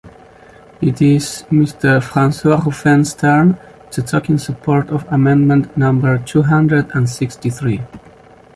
It 0.81 0.99
is 0.99 1.43
Mr 1.51 1.99
François 2.01 2.57
Ruffin’s 2.65 3.13
turn 3.13 3.59
to 3.91 4.01
talk 4.01 4.29
in 4.31 4.39
support 4.39 4.89
of 4.89 5.05
amendment 5.13 5.77
number 5.77 6.17
two 6.17 6.41
hundred 6.41 6.89
and 6.95 7.07
sixty-three. 7.07 7.81